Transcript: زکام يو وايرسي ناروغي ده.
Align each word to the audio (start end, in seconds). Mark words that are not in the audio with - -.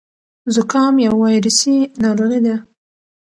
زکام 0.55 0.93
يو 1.05 1.13
وايرسي 1.21 1.75
ناروغي 2.01 2.39
ده. 2.45 2.55